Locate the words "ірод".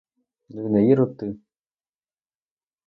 0.89-1.17